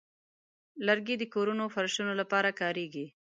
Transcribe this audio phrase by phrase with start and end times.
[0.85, 3.05] لرګی د کورونو فرشونو لپاره کاریږي.